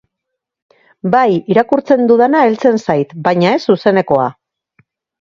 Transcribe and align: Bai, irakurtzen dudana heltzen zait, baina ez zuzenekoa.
Bai, 1.17 1.27
irakurtzen 1.53 2.03
dudana 2.13 2.43
heltzen 2.49 2.83
zait, 2.89 3.17
baina 3.31 3.55
ez 3.59 3.63
zuzenekoa. 3.71 4.29